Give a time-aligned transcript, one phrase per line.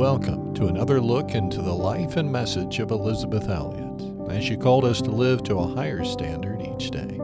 [0.00, 4.82] welcome to another look into the life and message of Elisabeth Elliot as she called
[4.82, 7.20] us to live to a higher standard each day.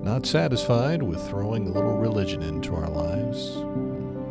[0.00, 3.56] Not satisfied with throwing a little religion into our lives,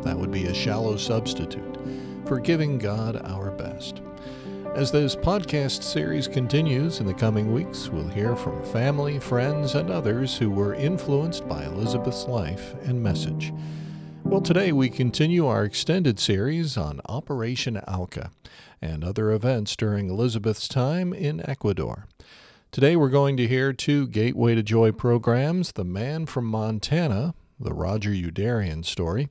[0.04, 1.78] that would be a shallow substitute
[2.26, 4.02] for giving God our best.
[4.74, 9.92] As this podcast series continues in the coming weeks, we'll hear from family, friends, and
[9.92, 13.52] others who were influenced by Elisabeth's life and message.
[14.28, 18.32] Well, today we continue our extended series on Operation Auca
[18.82, 22.08] and other events during Elisabeth's time in Ecuador.
[22.72, 27.72] Today we're going to hear two Gateway to Joy programs The Man from Montana, the
[27.72, 29.28] Roger Youderian story,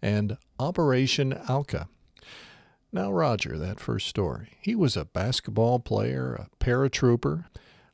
[0.00, 1.88] and Operation Alca.
[2.90, 4.54] Now, Roger, that first story.
[4.62, 7.44] He was a basketball player, a paratrooper,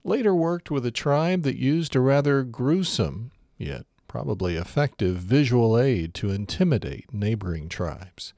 [0.05, 6.15] later worked with a tribe that used a rather gruesome, yet probably effective visual aid
[6.15, 8.33] to intimidate neighboring tribes.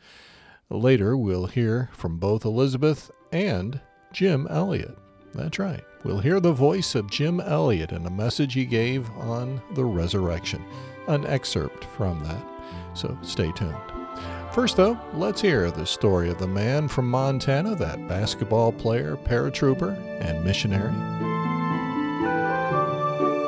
[0.71, 3.79] Later, we'll hear from both Elisabeth and
[4.11, 4.97] Jim Elliot.
[5.35, 5.85] That's right.
[6.03, 10.65] We'll hear the voice of Jim Elliot in a message he gave on the resurrection,
[11.09, 12.47] an excerpt from that.
[12.95, 13.77] So stay tuned.
[14.55, 19.95] First, though, let's hear the story of the man from Montana, that basketball player, paratrooper,
[20.23, 20.95] and missionary.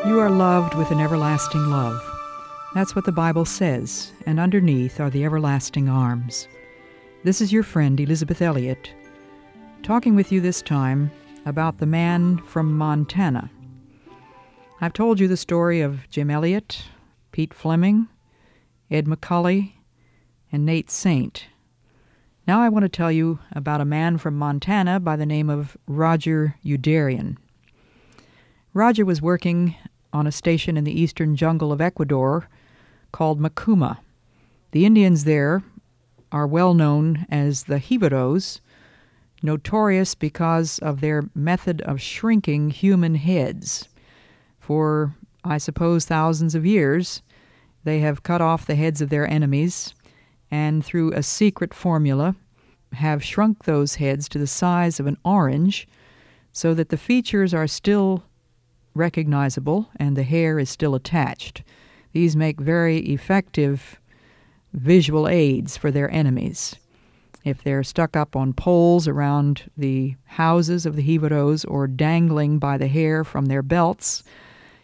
[0.06, 2.04] You are loved with an everlasting love.
[2.74, 6.46] That's what the Bible says, and underneath are the everlasting arms.
[7.24, 8.92] This is your friend Elisabeth Elliot,
[9.82, 11.10] talking with you this time
[11.46, 13.50] about the man from Montana.
[14.82, 16.84] I've told you the story of Jim Elliot,
[17.32, 18.06] Pete Fleming,
[18.90, 19.72] Ed McCully,
[20.52, 21.46] and Nate Saint.
[22.46, 25.78] Now I want to tell you about a man from Montana by the name of
[25.86, 27.38] Roger Youderian.
[28.74, 29.74] Roger was working
[30.12, 32.48] on a station in the eastern jungle of Ecuador
[33.12, 33.98] called Macuma.
[34.72, 35.62] The Indians there
[36.30, 38.60] are well known as the Jivaros,
[39.42, 43.88] notorious because of their method of shrinking human heads.
[44.58, 47.22] For, I suppose, thousands of years,
[47.84, 49.94] they have cut off the heads of their enemies
[50.50, 52.34] and, through a secret formula,
[52.92, 55.86] have shrunk those heads to the size of an orange
[56.52, 58.24] so that the features are still
[58.94, 61.62] recognizable and the hair is still attached.
[62.12, 64.00] These make very effective
[64.72, 66.76] visual aids for their enemies.
[67.44, 72.76] If they're stuck up on poles around the houses of the Jivaros or dangling by
[72.76, 74.24] the hair from their belts,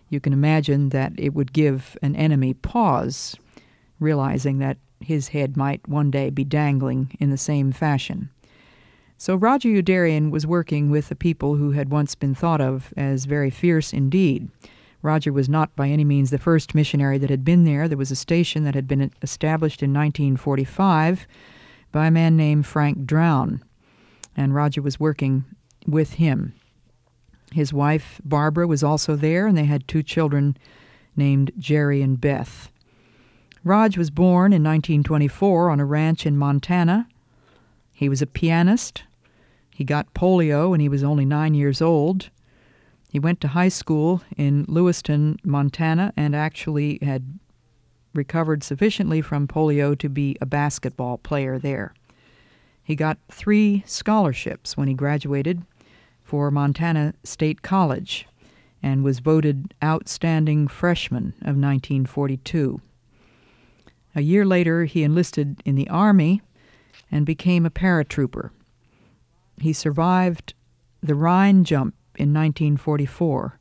[0.08, 3.36] you can imagine that it would give an enemy pause,
[3.98, 8.30] realizing that his head might one day be dangling in the same fashion.
[9.18, 13.24] So Roger Youderian was working with a people who had once been thought of as
[13.24, 14.48] very fierce indeed.
[15.04, 17.88] Roger was not by any means the first missionary that had been there.
[17.88, 21.26] There was a station that had been established in 1945
[21.92, 23.62] by a man named Frank Drown,
[24.34, 25.44] and Roger was working
[25.86, 26.54] with him.
[27.52, 30.56] His wife, Barbara, was also there, and they had two children
[31.14, 32.72] named Jerry and Beth.
[33.62, 37.08] Roj was born in 1924 on a ranch in Montana.
[37.92, 39.02] He was a pianist.
[39.70, 42.30] He got polio when he was only nine years old.
[43.14, 47.38] He went to high school in Lewistown, Montana, and actually had
[48.12, 51.94] recovered sufficiently from polio to be a basketball player there.
[52.82, 55.62] He got three scholarships when he graduated
[56.24, 58.26] for Montana State College
[58.82, 62.80] and was voted Outstanding Freshman of 1942.
[64.16, 66.42] A year later, he enlisted in the Army
[67.12, 68.50] and became a paratrooper.
[69.60, 70.54] He survived
[71.00, 73.58] the Rhine jump in 1944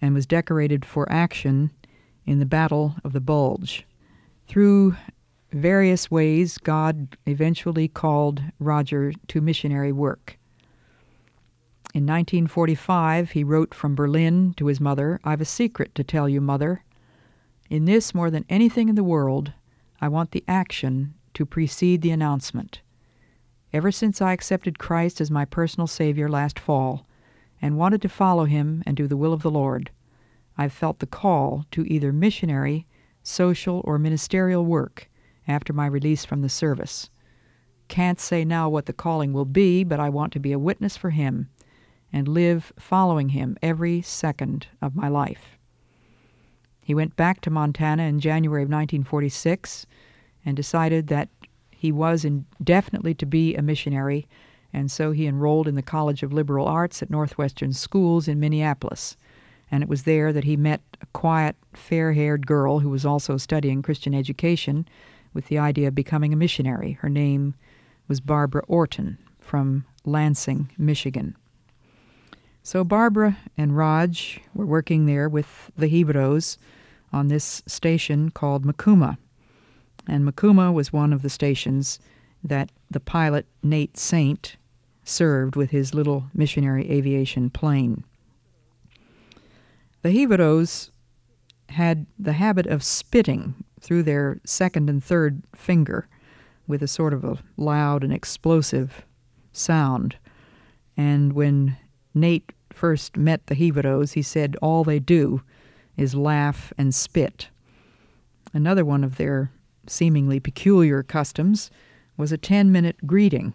[0.00, 1.70] and was decorated for action
[2.26, 3.86] in the Battle of the Bulge.
[4.48, 4.96] Through
[5.52, 10.38] various ways, God eventually called Roger to missionary work.
[11.94, 16.40] In 1945, he wrote from Berlin to his mother I've a secret to tell you,
[16.40, 16.84] mother.
[17.68, 19.52] In this, more than anything in the world,
[20.00, 22.80] I want the action to precede the announcement.
[23.72, 27.06] Ever since I accepted Christ as my personal Savior last fall
[27.62, 29.90] and wanted to follow Him and do the will of the Lord,
[30.58, 32.86] I've felt the call to either missionary,
[33.22, 35.08] social, or ministerial work
[35.48, 37.08] after my release from the service.
[37.88, 40.96] Can't say now what the calling will be, but I want to be a witness
[40.96, 41.48] for Him
[42.12, 45.58] and live following him every second of my life.
[46.82, 49.86] He went back to Montana in January of 1946
[50.44, 51.28] and decided that
[51.70, 54.28] he was indefinitely to be a missionary,
[54.72, 59.16] and so he enrolled in the College of Liberal Arts at Northwestern Schools in Minneapolis.
[59.70, 63.36] And it was there that he met a quiet, fair haired girl who was also
[63.36, 64.86] studying Christian education
[65.34, 66.92] with the idea of becoming a missionary.
[66.92, 67.54] Her name
[68.08, 71.36] was Barbara Orton from Lansing, Michigan.
[72.62, 76.56] So Barbara and Roj were working there with the Jivaros
[77.12, 79.18] on this station called Macuma.
[80.06, 81.98] And Macuma was one of the stations
[82.42, 84.56] that the pilot Nate Saint
[85.04, 88.04] served with his little missionary aviation plane.
[90.02, 90.90] The Jivaros
[91.70, 96.08] had the habit of spitting through their second and third finger
[96.66, 99.04] with a sort of a loud and explosive
[99.52, 100.16] sound.
[100.96, 101.76] And when
[102.14, 105.42] Nate first met the Jivaros, he said all they do
[105.96, 107.48] is laugh and spit.
[108.52, 109.50] Another one of their
[109.86, 111.70] seemingly peculiar customs
[112.16, 113.54] was a 10 minute greeting.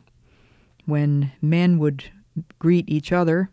[0.87, 2.05] When men would
[2.59, 3.49] greet each other,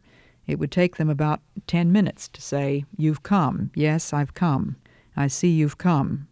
[0.46, 3.72] it would take them about 10 minutes to say, You've come.
[3.74, 4.76] Yes, I've come.
[5.16, 6.28] I see you've come.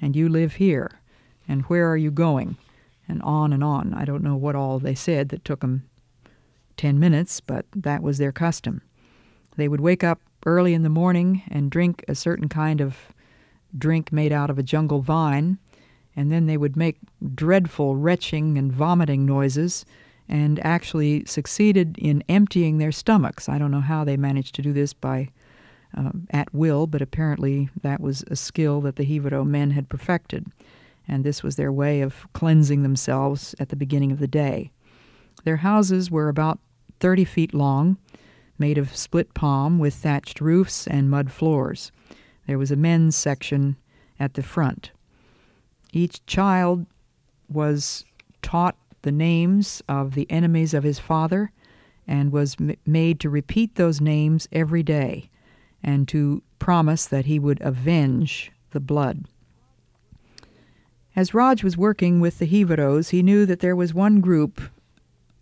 [0.00, 1.00] And you live here.
[1.46, 2.56] And where are you going?
[3.06, 3.92] And on and on.
[3.92, 5.86] I don't know what all they said that took them
[6.78, 8.80] 10 minutes, but that was their custom.
[9.56, 13.12] They would wake up early in the morning and drink a certain kind of
[13.76, 15.58] drink made out of a jungle vine,
[16.16, 16.96] and then they would make
[17.34, 19.84] dreadful retching and vomiting noises
[20.28, 23.48] and actually succeeded in emptying their stomachs.
[23.48, 25.30] I don't know how they managed to do this by
[25.94, 30.46] um, at will, but apparently that was a skill that the Jivaro men had perfected,
[31.06, 34.70] and this was their way of cleansing themselves at the beginning of the day.
[35.44, 36.58] Their houses were about
[37.00, 37.96] 30 feet long,
[38.58, 41.90] made of split palm with thatched roofs and mud floors.
[42.46, 43.76] There was a men's section
[44.18, 44.90] at the front.
[45.92, 46.86] Each child
[47.48, 48.04] was
[48.42, 51.52] taught the names of the enemies of his father
[52.06, 55.30] and was m- made to repeat those names every day
[55.82, 59.24] and to promise that he would avenge the blood.
[61.14, 64.60] As Roj was working with the Jivaros, he knew that there was one group,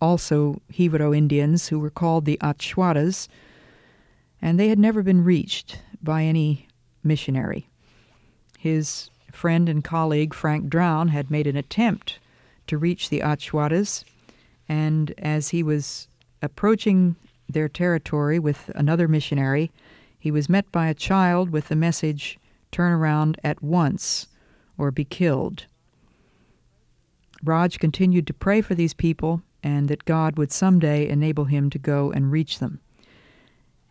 [0.01, 3.27] also Jivaro Indians, who were called the Achwaras,
[4.41, 6.67] and they had never been reached by any
[7.03, 7.67] missionary.
[8.57, 12.19] His friend and colleague Frank Drown had made an attempt
[12.67, 14.03] to reach the Achwaras,
[14.69, 16.07] and as he was
[16.41, 17.15] approaching
[17.49, 19.71] their territory with another missionary,
[20.19, 22.39] he was met by a child with the message,
[22.71, 24.27] Turn around at once
[24.77, 25.65] or be killed.
[27.45, 31.79] Roj continued to pray for these people and that God would someday enable him to
[31.79, 32.79] go and reach them.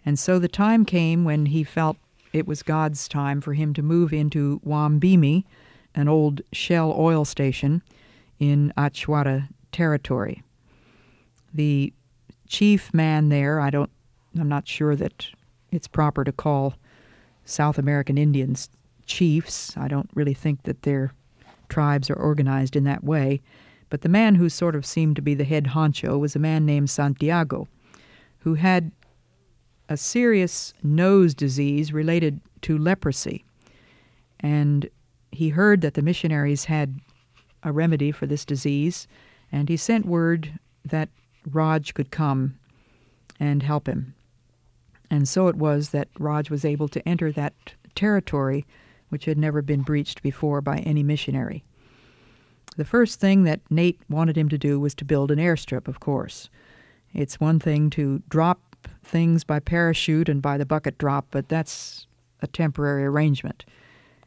[0.05, 1.97] And so the time came when he felt
[2.33, 5.45] it was God's time for him to move into Wambimi,
[5.95, 7.83] an old Shell oil station
[8.39, 10.43] in Achwara territory.
[11.55, 11.93] The
[12.49, 13.91] chief man there, I don't
[14.39, 15.27] I'm not sure that
[15.71, 16.75] it's proper to call
[17.45, 18.69] South American Indians
[19.07, 19.77] chiefs.
[19.77, 21.13] I don't really think that their
[21.69, 23.41] tribes are organized in that way.
[23.89, 26.67] But the man who sort of seemed to be the head honcho was a man
[26.67, 27.69] named Santiago,
[28.41, 28.91] who had
[29.89, 33.45] a serious nose disease related to leprosy.
[34.41, 34.89] And
[35.31, 37.01] he heard that the missionaries had
[37.67, 39.07] a remedy for this disease,
[39.51, 41.09] and he sent word that
[41.51, 42.59] Roj could come
[43.39, 44.15] and help him.
[45.11, 47.53] And so it was that Roj was able to enter that
[47.95, 48.65] territory
[49.09, 51.65] which had never been breached before by any missionary.
[52.77, 56.01] The first thing that Nate wanted him to do was to build an airstrip, of
[56.01, 56.51] course.
[57.15, 58.61] It's one thing to drop
[59.03, 62.07] things by parachute and by the bucket drop, but that's
[62.43, 63.65] a temporary arrangement.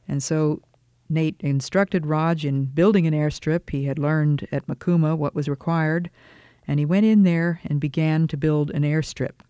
[0.07, 0.61] And so
[1.09, 3.69] Nate instructed Roj in building an airstrip.
[3.71, 6.09] He had learned at Macuma what was required,
[6.67, 9.41] and he went in there and began to build an airstrip.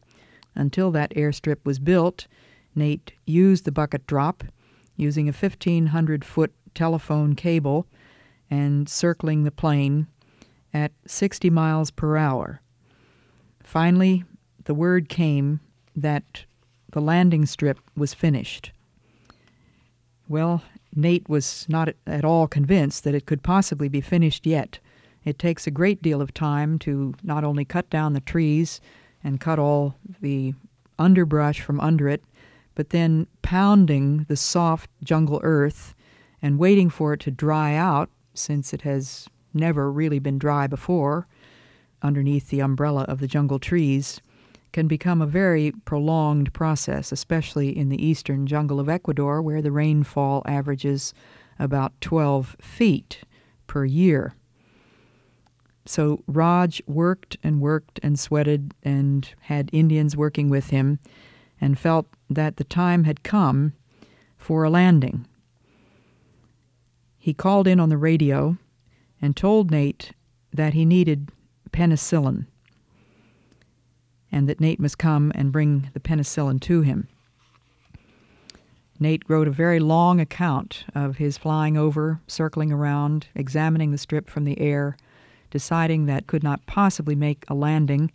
[0.55, 2.27] Until that airstrip was built,
[2.75, 4.43] Nate used the bucket drop
[4.95, 7.85] using a 1,500 foot telephone cable
[8.49, 10.07] and circling the plane
[10.73, 12.61] at 60 miles per hour.
[13.63, 14.23] Finally,
[14.63, 15.59] the word came
[15.95, 16.45] that
[16.91, 18.71] the landing strip was finished.
[20.27, 20.63] Well,
[20.95, 24.79] Nate was not at all convinced that it could possibly be finished yet.
[25.23, 28.81] It takes a great deal of time to not only cut down the trees
[29.23, 30.53] and cut all the
[30.97, 32.23] underbrush from under it,
[32.75, 35.93] but then pounding the soft jungle earth
[36.41, 41.27] and waiting for it to dry out since it has never really been dry before,
[42.01, 44.21] underneath the umbrella of the jungle trees,
[44.71, 49.71] can become a very prolonged process, especially in the eastern jungle of Ecuador, where the
[49.71, 51.13] rainfall averages
[51.57, 53.21] about 12 feet
[53.67, 54.33] per year.
[55.85, 60.99] So Roj worked and worked and sweated and had Indians working with him
[61.59, 63.73] and felt that the time had come
[64.37, 65.25] for a landing.
[67.17, 68.57] He called in on the radio
[69.21, 70.13] and told Nate
[70.53, 71.31] that he needed
[71.71, 72.45] penicillin
[74.31, 77.07] and that Nate must come and bring the penicillin to him.
[78.99, 84.29] Nate wrote a very long account of his flying over, circling around, examining the strip
[84.29, 84.97] from the air,
[85.51, 88.11] deciding that could not possibly make a landing,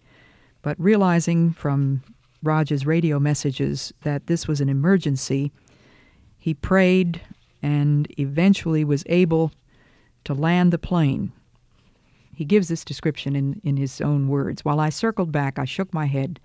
[0.61, 2.02] but realizing from
[2.42, 5.50] Roj's radio messages that this was an emergency,
[6.38, 7.23] he prayed
[7.62, 9.50] and eventually was able
[10.25, 11.33] to land the plane.
[12.34, 14.64] He gives this description in, in his own words.
[14.64, 16.40] While I circled back, I shook my head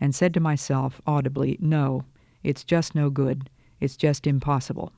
[0.00, 2.04] and said to myself audibly, No,
[2.42, 3.50] it's just no good.
[3.80, 4.92] It's just impossible.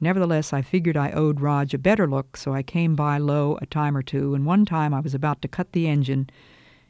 [0.00, 3.66] Nevertheless, I figured I owed Roj a better look, so I came by low a
[3.66, 6.28] time or two, and one time I was about to cut the engine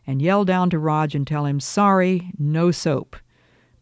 [0.06, 3.16] and yell down to Roj and tell him, Sorry, no soap.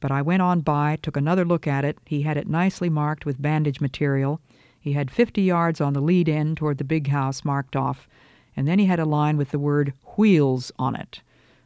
[0.01, 1.99] But I went on by, took another look at it.
[2.05, 4.41] He had it nicely marked with bandage material.
[4.79, 8.09] He had 50 yards on the lead end toward the big house marked off,
[8.57, 11.21] and then he had a line with the word wheels on it.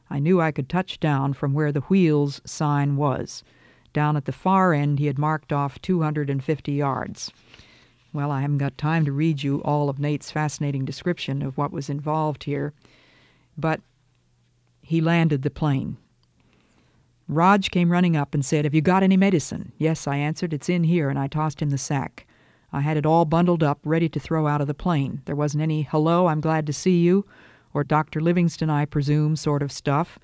[0.08, 3.42] I knew I could touch down from where the wheels sign was.
[3.92, 7.32] Down at the far end, he had marked off 250 yards.
[8.12, 11.72] Well, I haven't got time to read you all of Nate's fascinating description of what
[11.72, 12.72] was involved here,
[13.58, 13.80] but
[14.82, 15.96] he landed the plane.
[17.30, 19.72] Roj came running up and said, Have you got any medicine?
[19.78, 22.25] Yes, I answered, It's in here, and I tossed him the sack.
[22.76, 25.22] I had it all bundled up, ready to throw out of the plane.
[25.24, 27.24] There wasn't any hello, I'm glad to see you,
[27.72, 28.20] or Dr.
[28.20, 30.18] Livingstone, I presume, sort of stuff.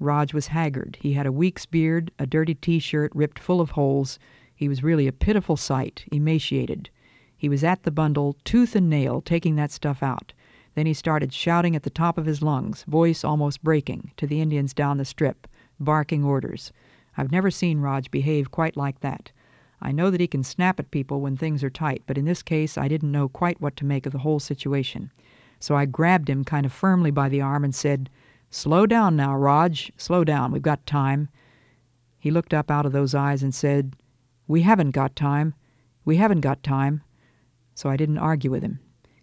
[0.00, 0.98] Roj was haggard.
[1.00, 4.20] He had a week's beard, a dirty t shirt ripped full of holes.
[4.54, 6.90] He was really a pitiful sight, emaciated.
[7.36, 10.32] He was at the bundle, tooth and nail, taking that stuff out.
[10.76, 14.40] Then he started shouting at the top of his lungs, voice almost breaking, to the
[14.40, 15.48] Indians down the strip,
[15.80, 16.70] barking orders.
[17.16, 19.32] I've never seen Roj behave quite like that.
[19.82, 22.42] I know that he can snap at people when things are tight, but in this
[22.42, 25.10] case I didn't know quite what to make of the whole situation.
[25.58, 28.10] So I grabbed him kind of firmly by the arm and said,
[28.50, 29.90] Slow down now, Roj.
[29.96, 30.52] Slow down.
[30.52, 31.28] We've got time.
[32.18, 33.94] He looked up out of those eyes and said,
[34.48, 35.54] We haven't got time.
[36.04, 37.02] We haven't got time.
[37.74, 38.80] So I didn't argue with him.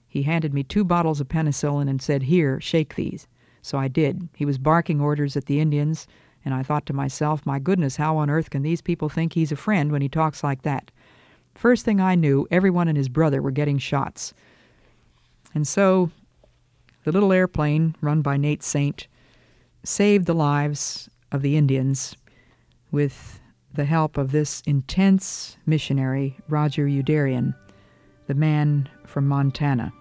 [0.08, 3.28] He handed me two bottles of penicillin and said, Here, shake these.
[3.62, 4.30] So I did.
[4.36, 6.08] He was barking orders at the Indians
[6.48, 9.51] and I thought to myself, my goodness, how on earth can these people think he's
[9.51, 10.92] a friend when he talks like that?
[11.56, 14.34] First thing I knew, everyone and his brother were getting shots.
[15.54, 16.10] And so
[17.04, 19.08] the little airplane, run by Nate Saint,
[19.84, 22.16] saved the lives of the Indians
[22.92, 23.42] with
[23.74, 27.54] the help of this intense missionary, Roger Youderian,
[28.27, 29.92] the man from Montana.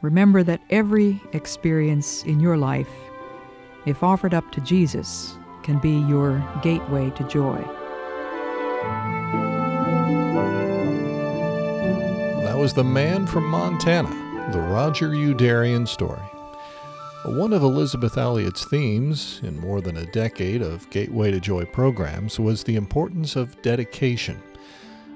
[0.00, 2.88] Remember that every experience in your life,
[3.84, 7.58] if offered up to Jesus, can be your gateway to joy.
[12.44, 16.22] That was The Man from Montana, the Roger Youderian story.
[17.24, 22.38] One of Elisabeth Elliot's themes in more than a decade of Gateway to Joy programs
[22.38, 24.40] was the importance of dedication.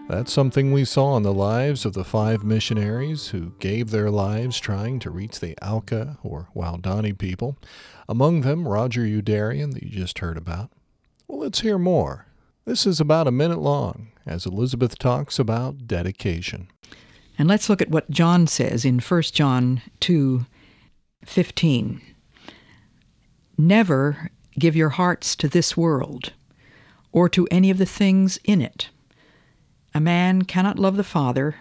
[0.08, 4.58] That's something we saw in the lives of the five missionaries who gave their lives
[4.58, 7.56] trying to reach the Auca or Waodani people,
[8.10, 10.72] among them Roger Youderian that you just heard about.
[11.28, 12.26] Well, let's hear more.
[12.64, 16.66] This is about a minute long as Elisabeth talks about dedication.
[17.38, 20.44] And let's look at what John says in 1 John 2
[21.24, 22.00] 15.
[23.56, 26.32] Never give your hearts to this world
[27.12, 28.88] or to any of the things in it.
[29.94, 31.56] A man cannot love the Father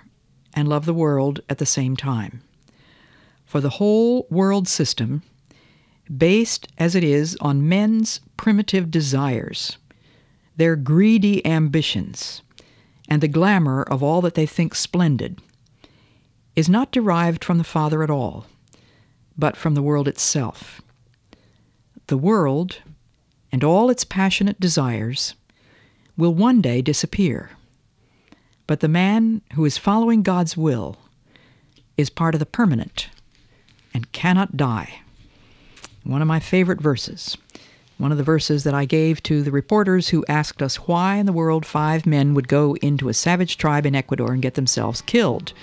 [0.55, 2.41] and love the world at the same time.
[3.45, 5.21] For the whole world system
[6.15, 9.77] based as it is on men's primitive desires,
[10.57, 12.41] their greedy ambitions,
[13.07, 15.39] and the glamour of all that they think splendid,
[16.55, 18.45] is not derived from the Father at all,
[19.37, 20.81] but from the world itself.
[22.07, 22.79] The world,
[23.51, 25.35] and all its passionate desires,
[26.17, 27.51] will one day disappear.
[28.67, 30.97] But the man who is following God's will
[31.97, 33.09] is part of the permanent
[33.93, 35.01] and cannot die
[36.09, 37.37] one of my favorite verses.
[37.99, 41.27] One of the verses that I gave to the reporters who asked us why in
[41.27, 45.01] the world five men would go into a savage tribe in Ecuador and get themselves
[45.01, 45.53] killed.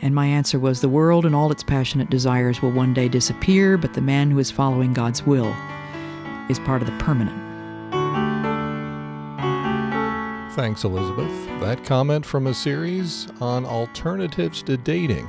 [0.00, 3.76] And my answer was the world and all its passionate desires will one day disappear,
[3.76, 5.52] but the man who is following God's will
[6.48, 7.36] is part of the permanent.
[10.54, 11.60] Thanks, Elisabeth.
[11.60, 15.28] That comment from a series on alternatives to dating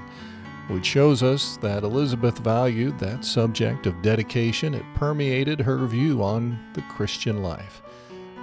[0.69, 4.75] which shows us that Elisabeth valued that subject of dedication.
[4.75, 7.81] It permeated her view on the Christian life,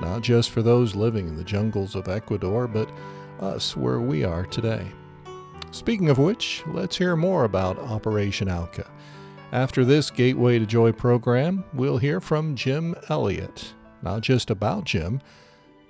[0.00, 2.90] not just for those living in the jungles of Ecuador, but
[3.40, 4.85] us where we are today.
[5.71, 8.90] Speaking of which, let's hear more about Operation Auca.
[9.52, 13.73] After this Gateway to Joy program, we'll hear from Jim Elliot.
[14.02, 15.21] Not just about Jim,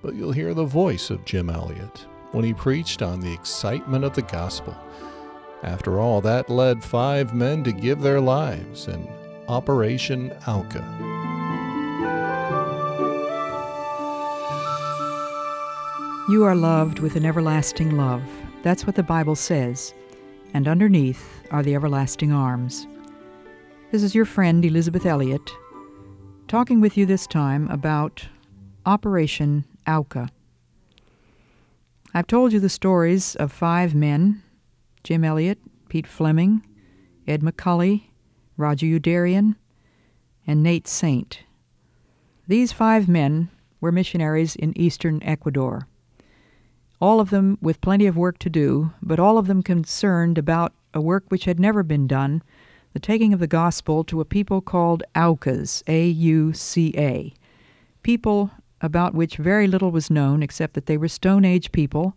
[0.02, 4.14] but you'll hear the voice of Jim Elliot when he preached on the excitement of
[4.14, 4.76] the gospel.
[5.62, 9.08] After all, that led five men to give their lives in
[9.48, 10.84] Operation Auca.
[16.28, 18.22] You are loved with an everlasting love.
[18.62, 19.94] That's what the Bible says.
[20.52, 22.86] And underneath are the everlasting arms.
[23.92, 25.52] This is your friend Elisabeth Elliot,
[26.48, 28.26] talking with you this time about
[28.84, 30.28] Operation Auca.
[32.12, 34.42] I've told you the stories of five men
[35.06, 35.58] Jim Elliot,
[35.88, 36.66] Pete Fleming,
[37.26, 38.08] Ed McCully,
[38.56, 39.54] Roger Youderian,
[40.46, 41.44] and Nate Saint.
[42.48, 43.48] These five men
[43.80, 45.86] were missionaries in eastern Ecuador
[47.00, 50.72] all of them with plenty of work to do, but all of them concerned about
[50.94, 52.42] a work which had never been done
[52.92, 57.34] the taking of the gospel to a people called Aucas, A U C A,
[58.02, 62.16] people about which very little was known except that they were Stone Age people.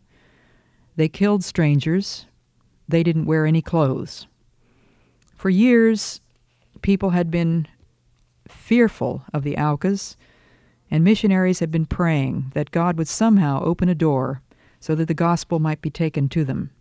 [0.96, 2.25] They killed strangers.
[2.89, 4.25] They didn't wear any clothes.
[5.36, 6.22] For years,
[6.81, 7.67] people had been
[8.48, 10.17] fearful of the Aucas,
[10.89, 14.41] and missionaries had been praying that God would somehow open a door
[14.79, 16.72] so that the gospel might be taken to them.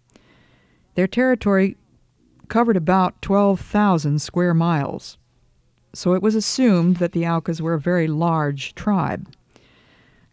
[0.95, 1.77] Their territory
[2.49, 5.19] covered about 12,000 square miles,
[5.93, 9.31] so it was assumed that the Aucas were a very large tribe.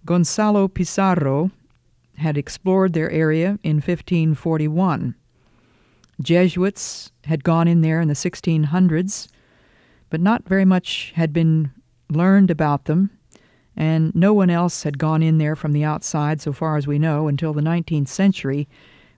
[0.06, 1.52] Gonzalo Pizarro
[2.16, 5.16] had explored their area in 1541.
[6.22, 9.28] Jesuits had gone in there in the 1600s,
[10.10, 11.72] but not very much had been
[12.10, 13.10] learned about them
[13.76, 16.98] and no one else had gone in there from the outside, so far as we
[16.98, 18.68] know, until the 19th century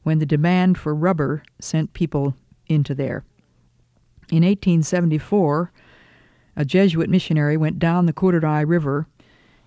[0.04, 2.36] when the demand for rubber sent people
[2.68, 3.24] into there.
[4.30, 5.72] In 1874,
[6.56, 9.08] a Jesuit missionary went down the Curaray River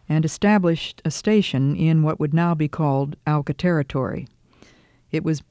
[0.09, 4.27] and established a station in what would now be called Auca Territory.
[5.13, 5.43] It was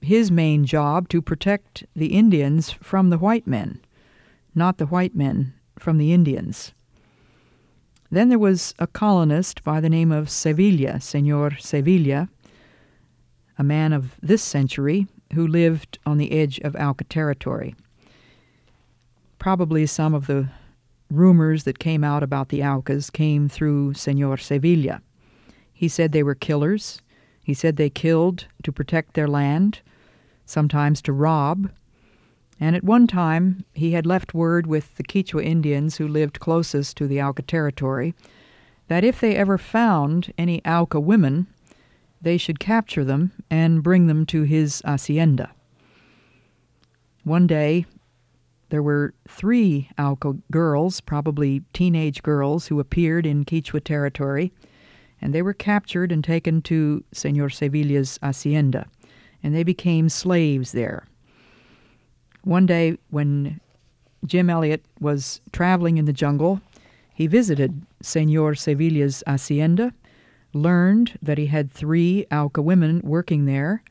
[0.00, 3.80] his main job to protect the Indians from the white men,
[4.54, 6.72] not the white men from the Indians.
[8.10, 12.28] Then there was a colonist by the name of Sevilla, Senor Sevilla,
[13.58, 17.74] a man of this century who lived on the edge of Auca territory.
[19.38, 20.48] Probably some of the
[21.10, 25.02] rumors that came out about the Aucas came through Senor Sevilla.
[25.72, 27.00] He said they were killers.
[27.48, 29.80] He said they killed to protect their land,
[30.44, 31.70] sometimes to rob,
[32.60, 36.98] and at one time he had left word with the Quichua Indians who lived closest
[36.98, 38.14] to the Auca territory
[38.88, 41.46] that if they ever found any Auca women,
[42.20, 45.50] they should capture them and bring them to his hacienda.
[47.24, 47.86] One day,
[48.68, 54.52] there were three Auca girls, probably teenage girls, who appeared in Quichua territory,
[55.20, 58.86] and they were captured and taken to Senor Sevilla's hacienda,
[59.42, 61.06] and they became slaves there.
[62.44, 63.60] One day, when
[64.24, 66.60] Jim Elliot was traveling in the jungle,
[67.14, 69.92] he visited Senor Sevilla's hacienda,
[70.52, 73.82] learned that he had three Auca women working there,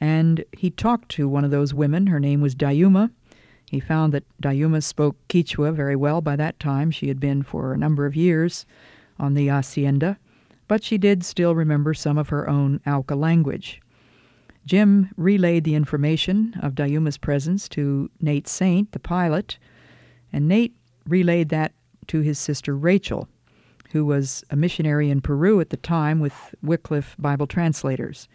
[0.00, 2.06] and he talked to one of those women.
[2.06, 3.10] Her name was Dayuma.
[3.70, 6.90] He found that Dayuma spoke Quichua very well by that time.
[6.90, 8.66] She had been for a number of years
[9.18, 10.18] on the hacienda,
[10.70, 13.80] but she did still remember some of her own Auca language.
[14.64, 19.58] Jim relayed the information of Dayuma's presence to Nate Saint, the pilot,
[20.32, 20.76] and Nate
[21.08, 21.72] relayed that
[22.06, 23.26] to his sister Rachel,
[23.90, 28.28] who was a missionary in Peru at the time with Wycliffe Bible translators.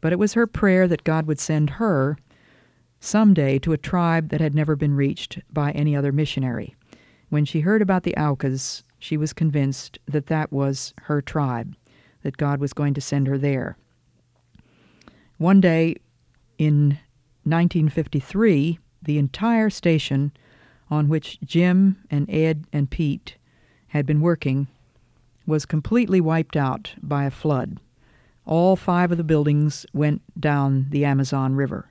[0.00, 2.16] But it was her prayer that God would send her
[3.00, 6.76] someday to a tribe that had never been reached by any other missionary.
[7.30, 11.76] When she heard about the Aucas, she was convinced that that was her tribe,
[12.22, 13.76] that God was going to send her there.
[15.36, 15.96] One day
[16.56, 16.98] in
[17.42, 20.32] 1953, the entire station
[20.88, 23.36] on which Jim and Ed and Pete
[23.88, 24.68] had been working
[25.46, 27.78] was completely wiped out by a flood.
[28.46, 31.90] All five of the buildings went down the Amazon River.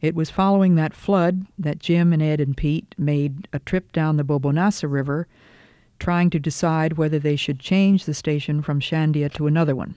[0.00, 4.16] It was following that flood that Jim and Ed and Pete made a trip down
[4.16, 5.28] the Bobonaza River
[5.98, 9.94] trying to decide whether they should change the station from Shandia to another one.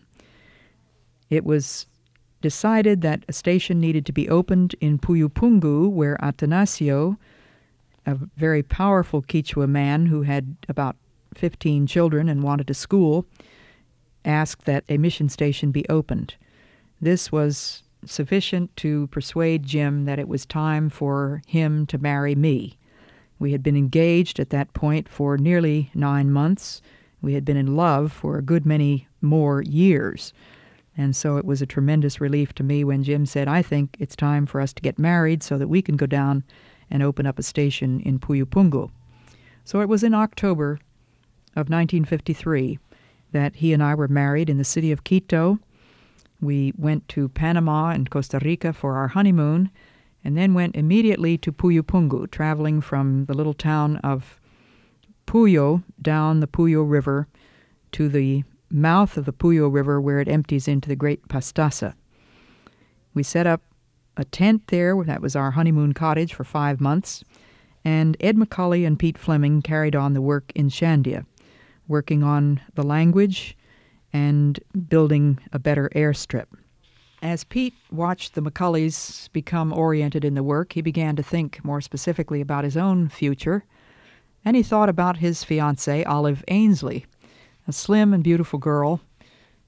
[1.30, 1.86] It was
[2.42, 7.18] decided that a station needed to be opened in Puyupungu, where Atanasio,
[8.06, 10.96] a very powerful Quichua man who had about
[11.36, 13.26] 15 children and wanted a school,
[14.26, 16.36] asked that a mission station be opened.
[17.02, 22.78] This was sufficient to persuade Jim that it was time for him to marry me.
[23.40, 26.82] We had been engaged at that point for nearly nine months.
[27.22, 30.34] We had been in love for a good many more years.
[30.98, 34.16] And so it was a tremendous relief to me when Jim said, I think it's
[34.16, 36.44] time for us to get married so that we can go down
[36.92, 38.92] and open up a station in Puyupungu.
[39.64, 40.80] So it was in October
[41.56, 42.80] of 1953
[43.32, 45.60] that he and I were married in the city of Quito.
[46.42, 49.70] We went to Panama and Costa Rica for our honeymoon,
[50.24, 54.40] and then went immediately to Puyupungu, traveling from the little town of
[55.26, 57.28] Puyo down the Puyo River
[57.92, 61.94] to the mouth of the Puyo River where it empties into the Great Pastaza.
[63.14, 63.62] We set up
[64.18, 65.02] a tent there.
[65.04, 67.24] That was our honeymoon cottage for five months.
[67.86, 71.26] And Ed McCully and Pete Fleming carried on the work in Shandia,
[71.88, 73.58] working on the language
[74.12, 76.46] and building a better airstrip.
[77.22, 81.82] As Pete watched the McCullys become oriented in the work, he began to think more
[81.82, 83.66] specifically about his own future,
[84.46, 87.06] and he thought about his fiancée, Olive Ainslie,
[87.68, 89.02] a slim and beautiful girl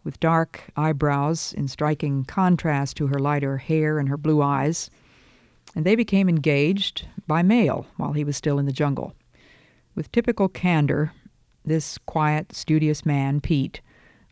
[0.06, 4.90] with dark eyebrows in striking contrast to her lighter hair and her blue eyes.
[5.76, 9.14] And they became engaged by mail while he was still in the jungle.
[9.94, 11.12] With typical candor,
[11.66, 13.82] this quiet, studious man, Pete,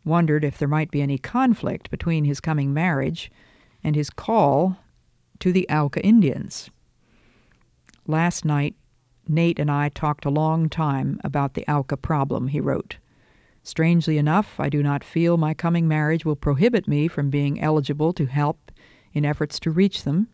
[0.04, 3.30] wondered if there might be any conflict between his coming marriage
[3.82, 4.76] and his call
[5.38, 6.70] to the Auca Indians.
[8.06, 8.74] Last night,
[9.28, 12.96] Nate and I talked a long time about the Auca problem, he wrote.
[13.62, 18.12] Strangely enough, I do not feel my coming marriage will prohibit me from being eligible
[18.14, 18.72] to help
[19.12, 20.28] in efforts to reach them.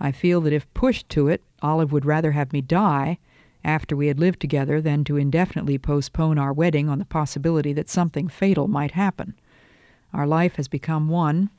[0.00, 3.18] I feel that if pushed to it, Olive would rather have me die
[3.64, 7.88] after we had lived together than to indefinitely postpone our wedding on the possibility that
[7.88, 9.34] something fatal might happen.
[10.12, 11.50] Our life has become one,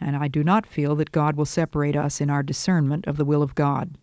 [0.00, 3.24] and I do not feel that God will separate us in our discernment of the
[3.24, 3.96] will of God.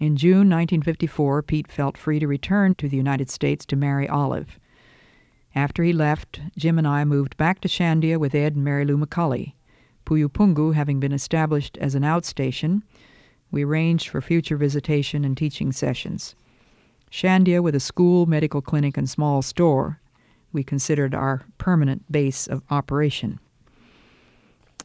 [0.00, 4.60] In June 1954, Pete felt free to return to the United States to marry Olive.
[5.54, 8.96] After he left, Jim and I moved back to Shandia with Ed and Mary Lou
[8.96, 9.54] McCully.
[10.06, 12.82] Puyupungu having been established as an outstation,
[13.50, 16.34] we arranged for future visitation and teaching sessions.
[17.10, 20.00] Shandia, with a school, medical clinic, and small store,
[20.52, 23.40] we considered our permanent base of operation.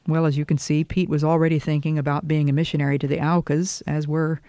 [0.08, 3.20] Well, as you can see, Pete was already thinking about being a missionary to the
[3.20, 4.42] Aucas, as were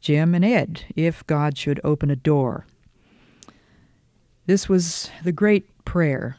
[0.00, 2.66] Jim and Ed, if God should open a door.
[4.46, 6.36] This was the great prayer.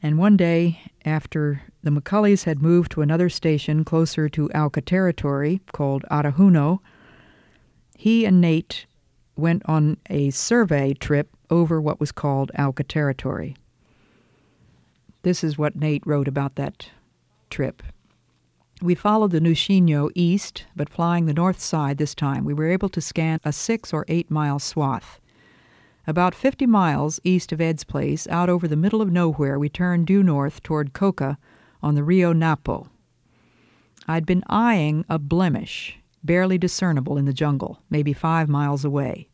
[0.00, 5.60] And one day, after the McCullys had moved to another station closer to Auca territory
[5.72, 6.78] called Arahuno,
[7.98, 8.86] he and Nate
[9.36, 13.56] went on a survey trip over what was called Auca territory.
[15.22, 16.90] This is what Nate wrote about that
[17.50, 17.82] trip.
[18.80, 22.88] We followed the Nuxinho east, but flying the north side this time, we were able
[22.90, 25.20] to scan a six or eight mile swath.
[26.06, 30.08] About 50 miles east of Ed's place, out over the middle of nowhere, we turned
[30.08, 31.38] due north toward Coca
[31.82, 32.88] on the Rio Napo.
[34.06, 39.28] I'd been eyeing a blemish, barely discernible in the jungle, maybe five miles away.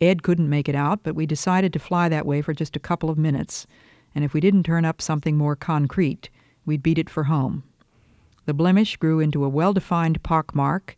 [0.00, 2.80] Ed couldn't make it out, but we decided to fly that way for just a
[2.80, 3.66] couple of minutes,
[4.14, 6.28] and if we didn't turn up something more concrete,
[6.66, 7.62] we'd beat it for home.
[8.44, 10.96] The blemish grew into a well defined pockmark,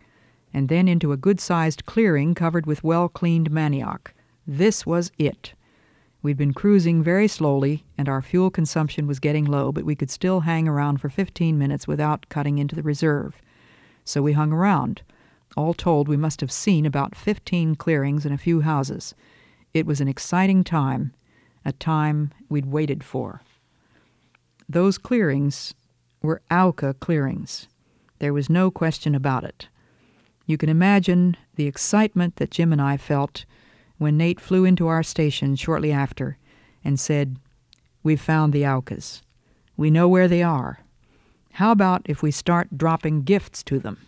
[0.54, 4.12] and then into a good sized clearing covered with well cleaned manioc.
[4.46, 5.52] This was it.
[6.24, 10.08] We'd been cruising very slowly, and our fuel consumption was getting low, but we could
[10.08, 13.42] still hang around for 15 minutes without cutting into the reserve.
[14.06, 15.02] So we hung around.
[15.54, 19.14] All told, we must have seen about 15 clearings and a few houses.
[19.74, 21.12] It was an exciting time,
[21.62, 23.42] a time we'd waited for.
[24.66, 25.74] Those clearings
[26.22, 27.68] were Auca clearings.
[28.18, 29.68] There was no question about it.
[30.46, 33.44] You can imagine the excitement that Jim and I felt
[33.98, 36.38] when Nate flew into our station shortly after
[36.84, 37.36] and said,
[38.02, 39.22] We've found the Aucas.
[39.76, 40.80] We know where they are.
[41.52, 43.98] How about if we start dropping gifts to them?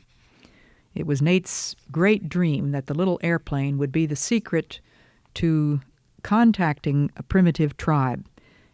[0.94, 4.80] It was Nate's great dream that the little airplane would be the secret
[5.34, 5.80] to
[6.22, 8.26] contacting a primitive tribe,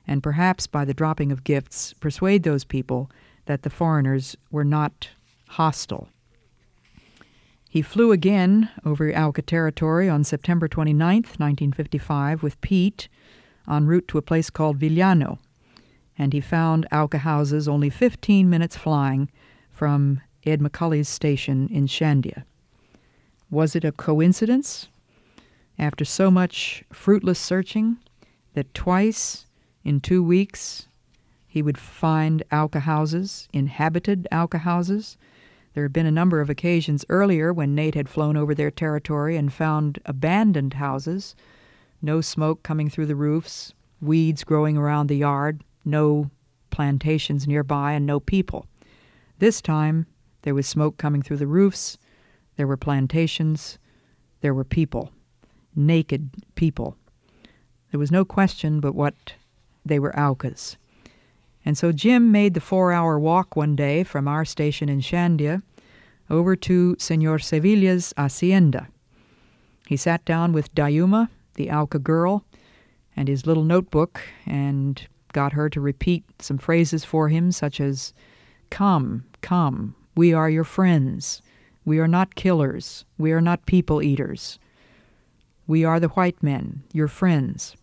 [0.06, 3.10] and perhaps by the dropping of gifts, persuade those people
[3.46, 5.10] that the foreigners were not
[5.48, 6.08] hostile.
[7.72, 13.08] He flew again over Auca territory on September 29, 1955, with Pete
[13.66, 15.38] en route to a place called Villano,
[16.18, 19.30] and he found Auca houses only 15 minutes flying
[19.70, 22.44] from Ed McCully's station in Shandia.
[23.50, 24.88] Was it a coincidence,
[25.78, 27.96] after so much fruitless searching,
[28.52, 29.46] that twice
[29.82, 30.88] in two weeks
[31.48, 35.16] he would find Auca houses, inhabited Auca houses,
[35.74, 39.36] There had been a number of occasions earlier when Nate had flown over their territory
[39.36, 41.34] and found abandoned houses,
[42.02, 46.30] no smoke coming through the roofs, weeds growing around the yard, no
[46.70, 48.66] plantations nearby, and no people.
[49.38, 50.06] This time,
[50.42, 51.96] there was smoke coming through the roofs,
[52.56, 53.78] there were plantations,
[54.40, 55.10] there were people,
[55.74, 56.96] naked people.
[57.90, 59.14] There was no question but what
[59.84, 60.76] they were Aucas.
[61.64, 65.62] And so Jim made the four hour walk one day from our station in Shandia
[66.28, 68.88] over to Senor Sevilla's hacienda.
[69.86, 72.44] He sat down with Dayuma, the Auca girl,
[73.16, 78.12] and his little notebook and got her to repeat some phrases for him, such as,
[78.70, 81.42] Come, come, we are your friends.
[81.84, 83.04] We are not killers.
[83.18, 84.58] We are not people eaters.
[85.66, 87.76] We are the white men, your friends.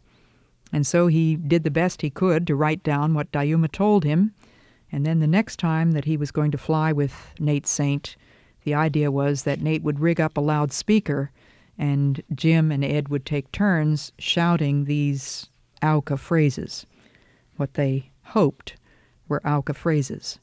[0.72, 4.34] And so he did the best he could to write down what Dayuma told him.
[4.92, 8.16] And then the next time that he was going to fly with Nate Saint,
[8.64, 11.32] the idea was that Nate would rig up a loudspeaker
[11.78, 15.50] and Jim and Ed would take turns shouting these
[15.82, 16.86] Auca phrases,
[17.56, 18.76] what they hoped
[19.30, 20.40] were Auca phrases.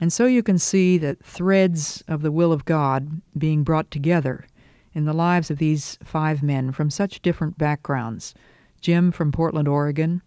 [0.00, 4.46] And so you can see that threads of the will of God being brought together
[4.94, 8.34] in the lives of these five men from such different backgrounds
[8.80, 10.22] Jim from Portland, Oregon,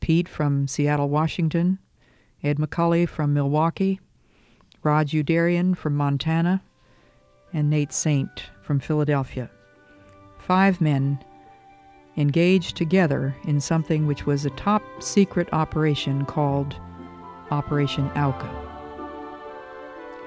[0.00, 1.78] Pete from Seattle, Washington,
[2.42, 4.00] Ed McCully from Milwaukee,
[4.82, 6.62] Rod Youderian from Montana,
[7.52, 9.50] and Nate Saint from Philadelphia.
[10.38, 11.22] Five men
[12.16, 16.74] engaged together in something which was a top secret operation called
[17.50, 18.50] Operation Auca.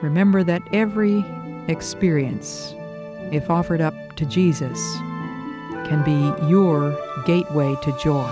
[0.02, 1.26] Remember that every
[1.68, 2.74] experience,
[3.32, 4.80] if offered up to Jesus,
[5.88, 8.32] can be your gateway to joy.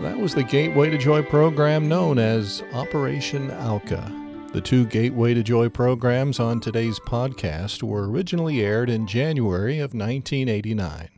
[0.00, 4.12] That was the Gateway to Joy program known as Operation Auca.
[4.52, 9.94] The two Gateway to Joy programs on today's podcast were originally aired in January of
[9.94, 11.08] 1989.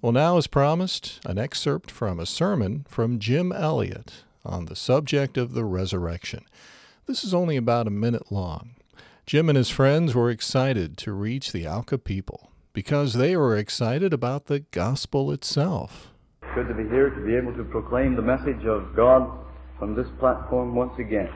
[0.00, 5.36] Well, now, as promised, an excerpt from a sermon from Jim Elliot on the subject
[5.36, 6.46] of the resurrection.
[7.06, 8.70] This is only about a minute long.
[9.26, 14.12] Jim and his friends were excited to reach the Auca people because they were excited
[14.12, 16.08] about the gospel itself.
[16.54, 19.30] Good to be here to be able to proclaim the message of God
[19.78, 21.30] from this platform once again.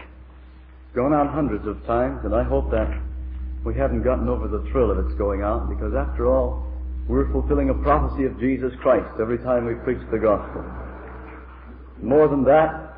[0.95, 3.01] Gone out hundreds of times, and I hope that
[3.65, 6.67] we haven't gotten over the thrill of its going out because, after all,
[7.09, 10.65] we're fulfilling a prophecy of Jesus Christ every time we preach the gospel.
[12.03, 12.91] More than that,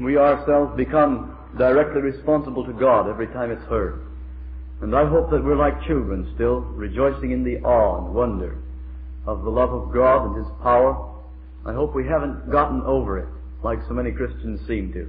[0.00, 4.00] we ourselves become directly responsible to God every time it's heard.
[4.80, 8.58] And I hope that we're like children still, rejoicing in the awe and wonder
[9.26, 11.10] of the love of God and His power.
[11.64, 13.28] I hope we haven't gotten over it
[13.62, 15.08] like so many Christians seem to.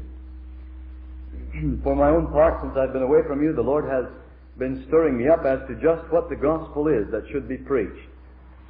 [1.83, 4.05] For my own part, since I've been away from you, the Lord has
[4.57, 8.07] been stirring me up as to just what the gospel is that should be preached.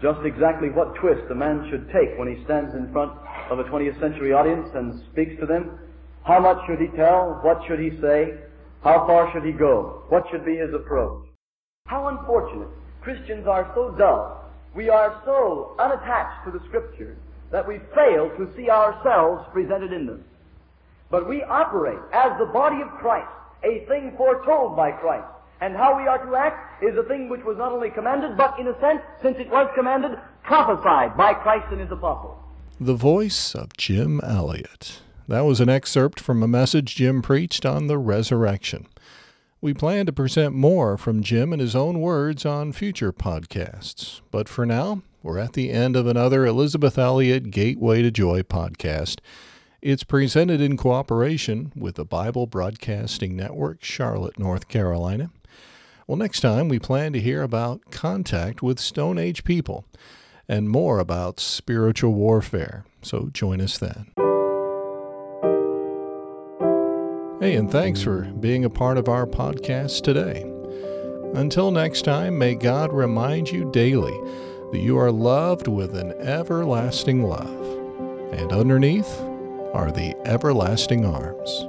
[0.02, 3.14] Just exactly what twist a man should take when he stands in front
[3.50, 5.78] of a 20th century audience and speaks to them
[6.26, 7.40] how much should he tell?
[7.44, 8.34] What should he say?
[8.84, 10.04] How far should he go?
[10.10, 11.24] What should be his approach?
[11.86, 12.68] How unfortunate.
[13.02, 14.44] Christians are so dull.
[14.76, 17.18] We are so unattached to the Scriptures
[17.52, 20.24] that we fail to see ourselves presented in them.
[21.12, 23.30] But we operate as the body of Christ,
[23.64, 25.28] a thing foretold by Christ.
[25.62, 28.60] And how we are to act is a thing which was not only commanded, but
[28.60, 32.38] in a sense, since it was commanded, prophesied by Christ and His apostles.
[32.80, 35.02] The voice of Jim Elliot.
[35.28, 38.88] That was an excerpt from a message Jim preached on the resurrection.
[39.60, 44.22] We plan to present more from Jim in his own words on future podcasts.
[44.30, 49.20] But for now, we're at the end of another Elisabeth Elliot Gateway to Joy podcast.
[49.82, 55.32] It's presented in cooperation with the Bible Broadcasting Network, Charlotte, North Carolina.
[56.06, 59.86] Well, next time we plan to hear about contact with Stone Age people
[60.48, 62.86] and more about spiritual warfare.
[63.02, 64.25] So join us then.
[67.46, 70.42] Hey, and thanks for being a part of our podcast today.
[71.40, 74.20] Until next time, may God remind you daily
[74.72, 77.62] that you are loved with an everlasting love,
[78.34, 79.22] and underneath
[79.76, 81.68] are the everlasting arms.